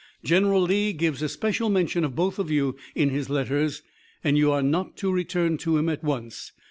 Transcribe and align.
General 0.23 0.63
Lee 0.63 0.93
gives 0.93 1.21
especial 1.21 1.69
mention 1.69 2.03
of 2.03 2.15
both 2.15 2.39
of 2.39 2.49
you 2.49 2.75
in 2.95 3.09
his 3.11 3.29
letters, 3.29 3.83
and 4.23 4.35
you 4.35 4.51
are 4.51 4.63
not 4.63 4.97
to 4.97 5.11
return 5.11 5.57
to 5.59 5.77
him 5.77 5.89
at 5.89 6.03
once. 6.03 6.53